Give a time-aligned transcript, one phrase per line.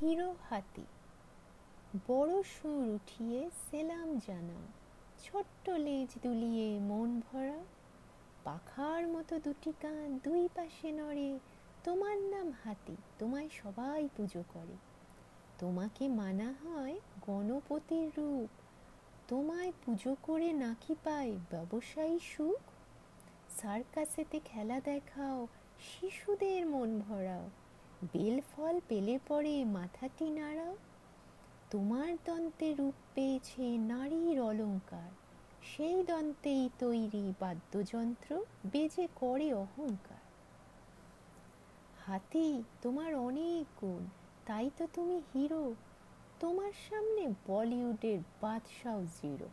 [0.00, 0.82] Hero হাতি
[2.08, 4.64] বড় সুর উঠিয়ে সেলাম জানাও।
[5.24, 7.58] ছোট্ট লেজ দুলিয়ে মন ভরা।
[8.44, 11.38] পাখার মতো দুটি কান দুই পাশে নড়ে,
[11.84, 14.76] তোমার নাম হাতি, তোমায় সবাই পুজো করে।
[15.58, 18.48] তোমাকে মানা হয় গণপতির রূপ।
[19.28, 22.60] তোমায় পুজো করে নাকি পায় ব্যবসায়ী সুখ?
[23.60, 25.46] সার্কাসেতে খেলা দেখাও,
[25.80, 27.50] শিশুদের মন ভরাও।
[28.04, 30.76] বেল ফল পেলে পরে মাথাটি নাড়াও।
[31.70, 35.10] তোমার দন্তে রূপ পেয়েছে নারীর অলঙ্কার।
[35.62, 40.16] সেই দন্তেই তৈরি বাদ্যযন্ত্র, বেজে করে অহংকার।
[42.06, 44.06] হাতি তোমার অনেক গুণ,
[44.46, 45.74] তাই তো তুমি হিরো।
[46.40, 49.48] তোমার সামনে বলিউডের বাদশাও জিরো।